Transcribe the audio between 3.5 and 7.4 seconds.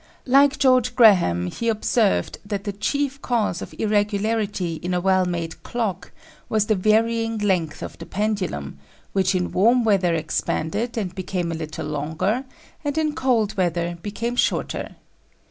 of irregularity in a well made clock was the varying